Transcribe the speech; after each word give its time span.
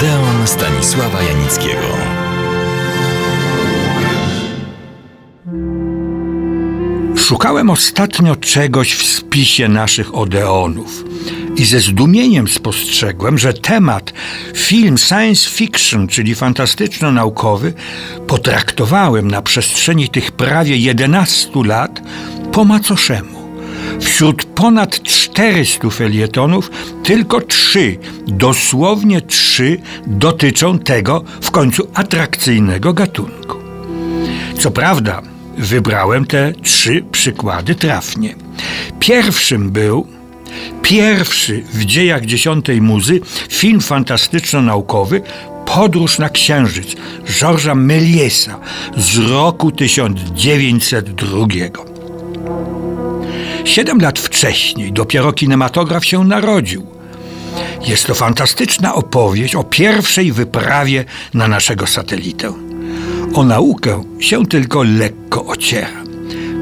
Odeon 0.00 0.46
Stanisława 0.46 1.22
Janickiego. 1.22 1.86
Szukałem 7.16 7.70
ostatnio 7.70 8.36
czegoś 8.36 8.94
w 8.94 9.06
spisie 9.06 9.68
naszych 9.68 10.14
Odeonów 10.14 11.04
i 11.56 11.64
ze 11.64 11.80
zdumieniem 11.80 12.48
spostrzegłem, 12.48 13.38
że 13.38 13.52
temat 13.52 14.12
film 14.54 14.98
science 14.98 15.50
fiction, 15.50 16.08
czyli 16.08 16.34
fantastyczno-naukowy, 16.34 17.72
potraktowałem 18.26 19.30
na 19.30 19.42
przestrzeni 19.42 20.08
tych 20.08 20.32
prawie 20.32 20.76
11 20.76 21.50
lat 21.64 22.02
po 22.52 22.64
macoszemu. 22.64 23.39
Wśród 24.00 24.44
ponad 24.44 25.02
400 25.02 25.90
felietonów 25.90 26.70
tylko 27.02 27.40
trzy, 27.40 27.98
dosłownie 28.26 29.20
trzy, 29.20 29.78
dotyczą 30.06 30.78
tego 30.78 31.24
w 31.40 31.50
końcu 31.50 31.88
atrakcyjnego 31.94 32.92
gatunku. 32.92 33.56
Co 34.58 34.70
prawda, 34.70 35.22
wybrałem 35.58 36.26
te 36.26 36.52
trzy 36.62 37.04
przykłady 37.12 37.74
trafnie. 37.74 38.34
Pierwszym 39.00 39.70
był 39.70 40.06
pierwszy 40.82 41.62
w 41.72 41.84
dziejach 41.84 42.26
dziesiątej 42.26 42.80
muzy 42.80 43.20
film 43.48 43.80
fantastyczno-naukowy 43.80 45.20
Podróż 45.66 46.18
na 46.18 46.28
Księżyc 46.28 46.96
Georgesa 47.26 47.74
Mélièsa 47.74 48.54
z 48.96 49.18
roku 49.18 49.70
1902. 49.70 51.89
Siedem 53.64 54.00
lat 54.00 54.18
wcześniej 54.18 54.92
dopiero 54.92 55.32
kinematograf 55.32 56.06
się 56.06 56.24
narodził. 56.24 56.86
Jest 57.86 58.06
to 58.06 58.14
fantastyczna 58.14 58.94
opowieść 58.94 59.54
o 59.54 59.64
pierwszej 59.64 60.32
wyprawie 60.32 61.04
na 61.34 61.48
naszego 61.48 61.86
satelitę. 61.86 62.52
O 63.34 63.44
naukę 63.44 64.04
się 64.20 64.46
tylko 64.46 64.82
lekko 64.82 65.46
ociera. 65.46 66.04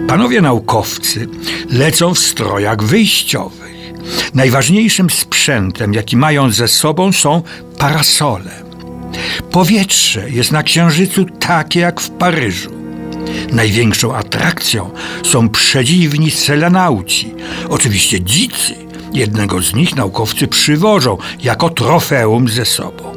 Panowie 0.08 0.40
naukowcy 0.40 1.28
lecą 1.70 2.14
w 2.14 2.18
strojach 2.18 2.82
wyjściowych. 2.82 3.68
Najważniejszym 4.34 5.10
sprzętem, 5.10 5.94
jaki 5.94 6.16
mają 6.16 6.50
ze 6.50 6.68
sobą, 6.68 7.12
są 7.12 7.42
parasole. 7.78 8.50
Powietrze 9.50 10.30
jest 10.30 10.52
na 10.52 10.62
Księżycu 10.62 11.24
takie 11.24 11.80
jak 11.80 12.00
w 12.00 12.10
Paryżu. 12.10 12.77
Największą 13.52 14.14
atrakcją 14.14 14.90
są 15.22 15.48
przedziwni 15.48 16.30
selenauci, 16.30 17.34
oczywiście 17.68 18.20
dzicy. 18.20 18.74
Jednego 19.12 19.62
z 19.62 19.74
nich 19.74 19.96
naukowcy 19.96 20.48
przywożą 20.48 21.18
jako 21.42 21.70
trofeum 21.70 22.48
ze 22.48 22.64
sobą. 22.64 23.12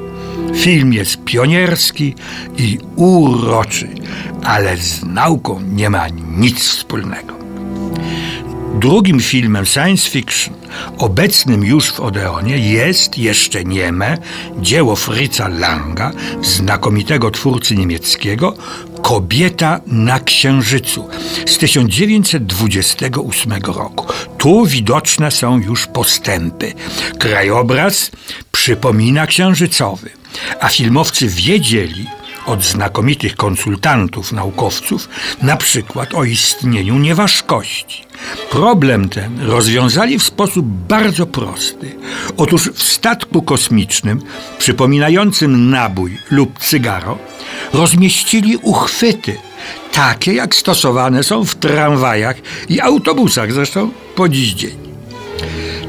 Film 0.55 0.93
jest 0.93 1.23
pionierski 1.23 2.15
i 2.57 2.77
uroczy, 2.95 3.87
ale 4.43 4.77
z 4.77 5.03
nauką 5.03 5.61
nie 5.61 5.89
ma 5.89 6.07
nic 6.37 6.59
wspólnego. 6.59 7.41
Drugim 8.79 9.19
filmem 9.19 9.65
science 9.65 10.09
fiction, 10.09 10.53
obecnym 10.97 11.63
już 11.63 11.91
w 11.91 11.99
Odeonie, 11.99 12.57
jest 12.57 13.17
jeszcze 13.17 13.63
nieme 13.63 14.17
dzieło 14.59 14.95
Fritza 14.95 15.47
Langa, 15.47 16.11
znakomitego 16.41 17.31
twórcy 17.31 17.75
niemieckiego, 17.75 18.53
Kobieta 19.11 19.81
na 19.87 20.19
Księżycu 20.19 21.09
z 21.45 21.57
1928 21.57 23.53
roku. 23.65 24.13
Tu 24.37 24.65
widoczne 24.65 25.31
są 25.31 25.61
już 25.61 25.87
postępy. 25.87 26.73
Krajobraz 27.19 28.11
przypomina 28.51 29.27
księżycowy, 29.27 30.09
a 30.59 30.69
filmowcy 30.69 31.27
wiedzieli, 31.27 32.07
od 32.45 32.63
znakomitych 32.63 33.35
konsultantów, 33.35 34.31
naukowców, 34.31 35.09
na 35.41 35.57
przykład 35.57 36.13
o 36.13 36.23
istnieniu 36.23 36.97
nieważkości. 36.97 38.03
Problem 38.49 39.09
ten 39.09 39.39
rozwiązali 39.41 40.19
w 40.19 40.23
sposób 40.23 40.65
bardzo 40.65 41.25
prosty. 41.25 41.95
Otóż 42.37 42.69
w 42.73 42.83
statku 42.83 43.41
kosmicznym, 43.41 44.21
przypominającym 44.57 45.69
nabój 45.69 46.17
lub 46.31 46.59
cygaro, 46.59 47.17
rozmieścili 47.73 48.57
uchwyty, 48.57 49.37
takie 49.91 50.33
jak 50.33 50.55
stosowane 50.55 51.23
są 51.23 51.45
w 51.45 51.55
tramwajach 51.55 52.35
i 52.69 52.81
autobusach, 52.81 53.53
zresztą 53.53 53.91
po 54.15 54.29
dziś 54.29 54.53
dzień. 54.53 54.80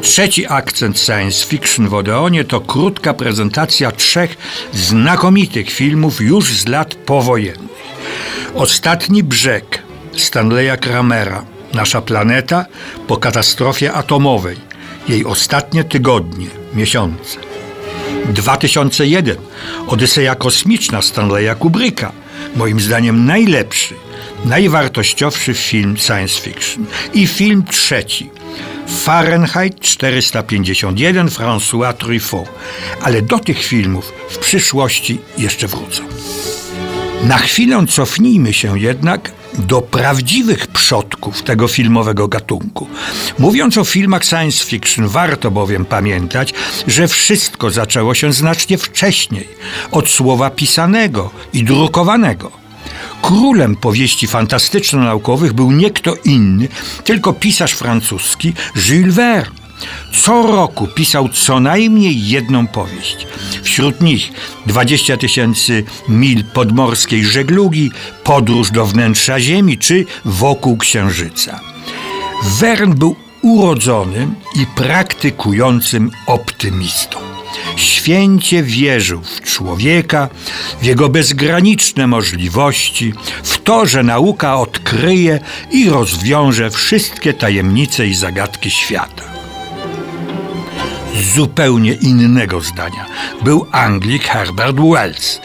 Trzeci 0.02 0.46
akcent 0.46 0.98
science 0.98 1.46
fiction 1.46 1.88
w 1.88 1.94
Odeonie 1.94 2.44
to 2.44 2.60
krótka 2.60 3.14
prezentacja 3.14 3.92
trzech 3.92 4.36
znakomitych 4.72 5.70
filmów 5.70 6.20
już 6.20 6.52
z 6.52 6.68
lat 6.68 6.94
powojennych. 6.94 7.82
Ostatni 8.54 9.22
brzeg 9.22 9.82
Stanleya 10.16 10.76
Kramera, 10.80 11.44
Nasza 11.74 12.00
planeta 12.02 12.66
po 13.06 13.16
katastrofie 13.16 13.92
atomowej, 13.92 14.56
jej 15.08 15.24
ostatnie 15.24 15.84
tygodnie, 15.84 16.46
miesiące. 16.74 17.38
2001 18.28 19.36
Odyseja 19.86 20.34
kosmiczna 20.34 21.02
Stanleya 21.02 21.54
Kubricka, 21.58 22.12
moim 22.56 22.80
zdaniem 22.80 23.26
najlepszy, 23.26 23.94
najwartościowszy 24.44 25.54
film 25.54 25.96
science 25.98 26.40
fiction. 26.40 26.86
I 27.14 27.26
film 27.26 27.64
trzeci 27.70 28.30
Fahrenheit 28.88 29.80
451 29.80 31.28
François 31.28 31.94
Truffaut. 31.94 32.48
Ale 33.02 33.22
do 33.22 33.38
tych 33.38 33.64
filmów 33.64 34.12
w 34.30 34.38
przyszłości 34.38 35.20
jeszcze 35.38 35.66
wrócę. 35.68 36.02
Na 37.24 37.38
chwilę 37.38 37.86
cofnijmy 37.88 38.52
się 38.52 38.78
jednak 38.78 39.32
do 39.58 39.82
prawdziwych 39.82 40.66
przodków 40.66 41.42
tego 41.42 41.68
filmowego 41.68 42.28
gatunku. 42.28 42.88
Mówiąc 43.38 43.78
o 43.78 43.84
filmach 43.84 44.24
science 44.24 44.64
fiction, 44.64 45.08
warto 45.08 45.50
bowiem 45.50 45.84
pamiętać, 45.84 46.54
że 46.86 47.08
wszystko 47.08 47.70
zaczęło 47.70 48.14
się 48.14 48.32
znacznie 48.32 48.78
wcześniej, 48.78 49.48
od 49.90 50.08
słowa 50.08 50.50
pisanego 50.50 51.30
i 51.52 51.64
drukowanego. 51.64 52.61
Królem 53.22 53.76
powieści 53.76 54.26
fantastyczno-naukowych 54.28 55.52
był 55.52 55.72
nie 55.72 55.90
kto 55.90 56.14
inny, 56.24 56.68
tylko 57.04 57.32
pisarz 57.32 57.72
francuski 57.72 58.52
Jules 58.88 59.14
Verne. 59.14 59.62
Co 60.12 60.46
roku 60.46 60.86
pisał 60.86 61.28
co 61.28 61.60
najmniej 61.60 62.28
jedną 62.28 62.66
powieść. 62.66 63.26
Wśród 63.62 64.00
nich 64.00 64.32
20 64.66 65.16
tysięcy 65.16 65.84
mil 66.08 66.44
podmorskiej 66.44 67.24
żeglugi, 67.24 67.90
podróż 68.24 68.70
do 68.70 68.86
wnętrza 68.86 69.40
Ziemi 69.40 69.78
czy 69.78 70.06
wokół 70.24 70.76
Księżyca. 70.76 71.60
Verne 72.44 72.94
był 72.94 73.16
urodzonym 73.42 74.34
i 74.54 74.66
praktykującym 74.66 76.10
optymistą. 76.26 77.31
Święcie 77.76 78.62
wierzył 78.62 79.22
w 79.22 79.40
człowieka, 79.40 80.28
w 80.80 80.84
jego 80.84 81.08
bezgraniczne 81.08 82.06
możliwości, 82.06 83.12
w 83.42 83.58
to, 83.58 83.86
że 83.86 84.02
nauka 84.02 84.56
odkryje 84.56 85.40
i 85.70 85.90
rozwiąże 85.90 86.70
wszystkie 86.70 87.34
tajemnice 87.34 88.06
i 88.06 88.14
zagadki 88.14 88.70
świata. 88.70 89.32
Zupełnie 91.34 91.92
innego 91.92 92.60
zdania 92.60 93.06
był 93.42 93.66
Anglik 93.72 94.24
Herbert 94.24 94.76
Wells. 94.76 95.40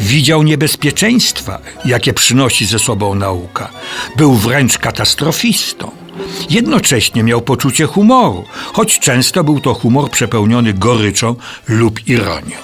Widział 0.00 0.42
niebezpieczeństwa, 0.42 1.58
jakie 1.84 2.12
przynosi 2.12 2.66
ze 2.66 2.78
sobą 2.78 3.14
nauka. 3.14 3.68
Był 4.16 4.34
wręcz 4.34 4.78
katastrofistą. 4.78 6.01
Jednocześnie 6.50 7.22
miał 7.22 7.42
poczucie 7.42 7.86
humoru, 7.86 8.44
choć 8.72 8.98
często 8.98 9.44
był 9.44 9.60
to 9.60 9.74
humor 9.74 10.10
przepełniony 10.10 10.74
goryczą 10.74 11.36
lub 11.68 12.08
ironią. 12.08 12.56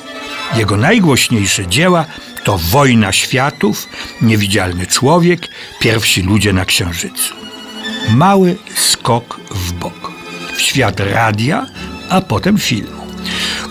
Jego 0.57 0.77
najgłośniejsze 0.77 1.67
dzieła 1.67 2.05
to 2.45 2.59
Wojna 2.59 3.13
Światów, 3.13 3.89
Niewidzialny 4.23 4.87
Człowiek, 4.87 5.49
Pierwsi 5.81 6.23
ludzie 6.23 6.53
na 6.53 6.65
Księżycu. 6.65 7.35
Mały 8.11 8.57
skok 8.75 9.41
w 9.51 9.73
bok. 9.73 10.13
W 10.57 10.61
świat 10.61 11.01
radia, 11.01 11.67
a 12.11 12.21
potem 12.21 12.59
filmu. 12.59 12.99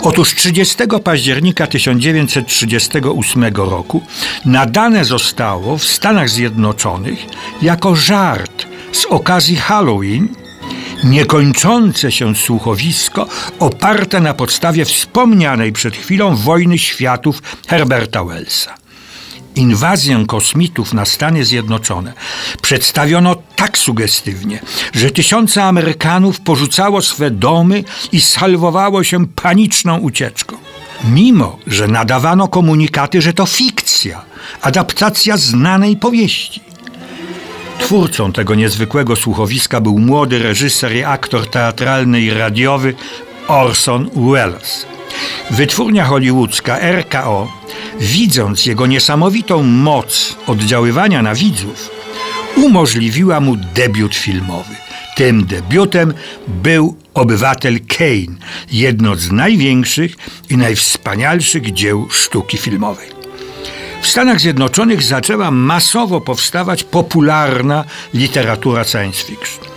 Otóż 0.02 0.36
30 0.36 0.76
października 1.04 1.68
1938 1.68 3.44
roku 3.56 4.02
nadane 4.46 5.06
zostało 5.06 5.78
w 5.78 5.84
Stanach 5.86 6.30
Zjednoczonych 6.30 7.20
jako 7.62 7.96
żart 7.96 8.68
z 8.98 9.06
okazji 9.06 9.56
Halloween 9.56 10.28
niekończące 11.04 12.12
się 12.12 12.36
słuchowisko 12.36 13.28
oparte 13.60 14.20
na 14.20 14.34
podstawie 14.34 14.86
wspomnianej 14.86 15.72
przed 15.72 15.96
chwilą 15.98 16.36
wojny 16.36 16.78
światów 16.78 17.42
Herberta 17.68 18.24
Wellsa. 18.24 18.76
Inwazję 19.56 20.26
kosmitów 20.28 20.94
na 20.94 21.06
Stany 21.06 21.46
Zjednoczone 21.46 22.14
przedstawiono 22.62 23.36
tak 23.56 23.78
sugestywnie, 23.78 24.60
że 24.94 25.12
tysiące 25.12 25.64
Amerykanów 25.64 26.40
porzucało 26.40 27.02
swe 27.02 27.32
domy 27.32 27.84
i 28.12 28.22
salwowało 28.22 29.04
się 29.04 29.28
paniczną 29.28 29.98
ucieczką. 29.98 30.58
mimo 31.04 31.60
że 31.68 31.88
nadawano 31.88 32.48
komunikaty, 32.48 33.22
że 33.22 33.34
to 33.34 33.46
fikcja, 33.46 34.26
adaptacja 34.62 35.38
znanej 35.38 35.98
powieści. 35.98 36.67
Twórcą 37.80 38.32
tego 38.32 38.56
niezwykłego 38.56 39.16
słuchowiska 39.16 39.82
był 39.82 40.00
młody 40.00 40.40
reżyser 40.40 40.96
i 40.96 41.04
aktor 41.04 41.50
teatralny 41.50 42.22
i 42.22 42.32
radiowy 42.32 42.94
Orson 43.48 44.10
Welles. 44.16 44.86
Wytwórnia 45.52 46.06
hollywoodzka 46.06 46.80
RKO, 46.80 47.52
widząc 48.00 48.66
jego 48.66 48.88
niesamowitą 48.88 49.64
moc 49.64 50.36
oddziaływania 50.48 51.22
na 51.22 51.36
widzów, 51.36 51.90
umożliwiła 52.56 53.40
mu 53.40 53.56
debiut 53.56 54.16
filmowy. 54.16 54.76
Tym 55.16 55.46
debiutem 55.46 56.14
był 56.48 56.96
Obywatel 57.14 57.80
Kane, 57.98 58.38
jedno 58.72 59.16
z 59.16 59.32
największych 59.32 60.16
i 60.50 60.58
najwspanialszych 60.58 61.74
dzieł 61.74 62.08
sztuki 62.10 62.58
filmowej. 62.58 63.17
W 64.02 64.08
Stanach 64.08 64.40
Zjednoczonych 64.40 65.04
zaczęła 65.04 65.52
masowo 65.52 66.22
powstawać 66.22 66.84
popularna 66.84 67.84
literatura 68.14 68.84
science 68.84 69.24
fiction. 69.24 69.68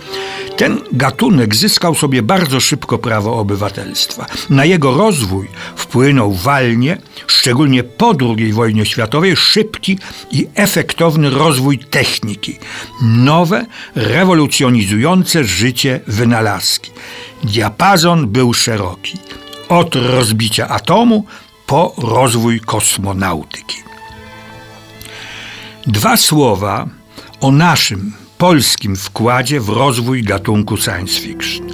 Ten 0.57 0.81
gatunek 0.91 1.55
zyskał 1.55 1.95
sobie 1.95 2.21
bardzo 2.21 2.59
szybko 2.59 2.97
prawo 2.97 3.39
obywatelstwa. 3.39 4.25
Na 4.49 4.65
jego 4.65 4.97
rozwój 4.97 5.47
wpłynął 5.75 6.33
walnie, 6.33 6.97
szczególnie 7.27 7.83
po 7.83 8.15
II 8.37 8.53
wojnie 8.53 8.85
światowej, 8.85 9.35
szybki 9.35 9.99
i 10.31 10.47
efektowny 10.55 11.29
rozwój 11.29 11.79
techniki. 11.79 12.59
Nowe, 13.01 13.65
rewolucjonizujące 13.95 15.43
życie 15.43 15.99
wynalazki. 16.07 16.91
Diapazon 17.43 18.27
był 18.27 18.53
szeroki. 18.53 19.17
Od 19.69 19.95
rozbicia 19.95 20.67
atomu 20.67 21.25
po 21.67 21.93
rozwój 21.97 22.59
kosmonautyki. 22.59 23.90
Dwa 25.87 26.17
słowa 26.17 26.87
o 27.39 27.51
naszym 27.51 28.11
polskim 28.37 28.95
wkładzie 28.95 29.59
w 29.59 29.69
rozwój 29.69 30.23
gatunku 30.23 30.77
science 30.77 31.21
fiction. 31.21 31.67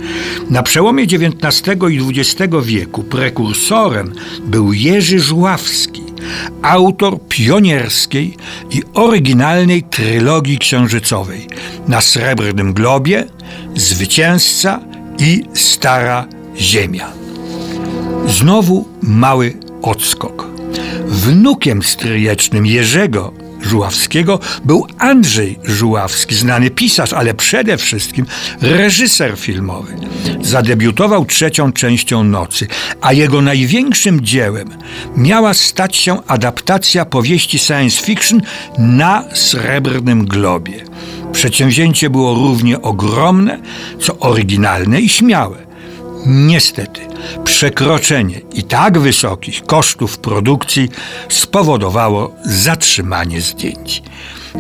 Na 0.49 0.63
przełomie 0.63 1.03
XIX 1.03 1.77
i 1.89 2.19
XX 2.19 2.53
wieku 2.63 3.03
prekursorem 3.03 4.13
był 4.43 4.73
Jerzy 4.73 5.19
Żuławski, 5.19 6.03
autor 6.61 7.19
pionierskiej 7.29 8.37
i 8.71 8.83
oryginalnej 8.93 9.83
trylogii 9.83 10.57
księżycowej 10.57 11.47
na 11.87 12.01
Srebrnym 12.01 12.73
Globie, 12.73 13.25
Zwycięzca 13.75 14.79
i 15.19 15.43
Stara 15.53 16.27
Ziemia. 16.57 17.11
Znowu 18.27 18.87
mały 19.01 19.53
odskok. 19.81 20.47
Wnukiem 21.07 21.83
stryjecznym 21.83 22.65
Jerzego 22.65 23.46
Żuławskiego 23.67 24.39
był 24.65 24.87
Andrzej 24.97 25.59
Żuławski, 25.63 26.35
znany 26.35 26.69
pisarz, 26.69 27.13
ale 27.13 27.33
przede 27.33 27.77
wszystkim 27.77 28.25
reżyser 28.61 29.37
filmowy. 29.37 29.93
Zadebiutował 30.41 31.25
trzecią 31.25 31.73
częścią 31.73 32.23
Nocy, 32.23 32.67
a 33.01 33.13
jego 33.13 33.41
największym 33.41 34.21
dziełem 34.21 34.69
miała 35.15 35.53
stać 35.53 35.95
się 35.95 36.25
adaptacja 36.27 37.05
powieści 37.05 37.59
science 37.59 38.05
fiction 38.05 38.41
na 38.77 39.23
Srebrnym 39.33 40.25
Globie. 40.25 40.85
Przedsięwzięcie 41.31 42.09
było 42.09 42.33
równie 42.33 42.81
ogromne, 42.81 43.59
co 44.01 44.19
oryginalne 44.19 45.01
i 45.01 45.09
śmiałe. 45.09 45.66
Niestety, 46.25 47.01
przekroczenie 47.43 48.41
i 48.53 48.63
tak 48.63 48.99
wysokich 48.99 49.63
kosztów 49.63 50.17
produkcji 50.17 50.89
spowodowało 51.29 52.35
zatrzymanie 52.45 53.41
zdjęć. 53.41 54.03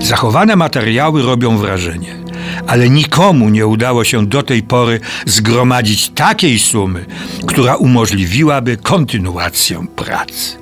Zachowane 0.01 0.55
materiały 0.55 1.23
robią 1.23 1.57
wrażenie, 1.57 2.15
ale 2.67 2.89
nikomu 2.89 3.49
nie 3.49 3.67
udało 3.67 4.03
się 4.03 4.25
do 4.25 4.43
tej 4.43 4.63
pory 4.63 4.99
zgromadzić 5.25 6.09
takiej 6.09 6.59
sumy, 6.59 7.05
która 7.47 7.75
umożliwiłaby 7.75 8.77
kontynuację 8.77 9.85
pracy. 9.95 10.57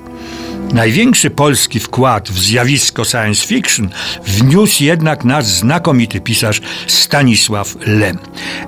Największy 0.72 1.30
polski 1.30 1.80
wkład 1.80 2.30
w 2.30 2.38
zjawisko 2.38 3.04
science 3.04 3.46
fiction 3.46 3.88
wniósł 4.26 4.84
jednak 4.84 5.24
nasz 5.24 5.44
znakomity 5.44 6.20
pisarz 6.20 6.60
Stanisław 6.86 7.74
Lem. 7.86 8.18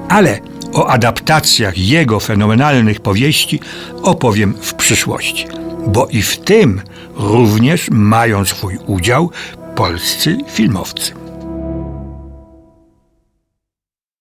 Ale 0.09 0.41
o 0.79 0.91
adaptacjach 0.91 1.79
jego 1.79 2.21
fenomenalnych 2.21 3.01
powieści 3.01 3.61
opowiem 4.03 4.55
w 4.61 4.75
przyszłości, 4.75 5.47
bo 5.87 6.07
i 6.07 6.23
w 6.23 6.39
tym 6.39 6.83
również 7.17 7.91
mają 7.91 8.45
swój 8.45 8.79
udział 8.87 9.31
polscy 9.75 10.39
filmowcy. 10.49 11.28